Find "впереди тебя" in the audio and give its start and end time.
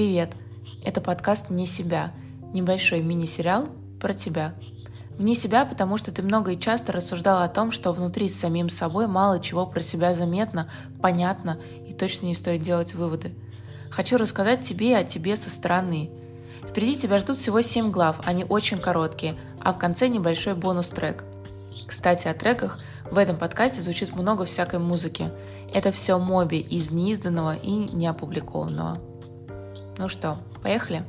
16.66-17.18